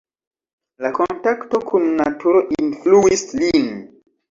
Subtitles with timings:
[0.85, 3.73] La kontakto kun naturo influis lin.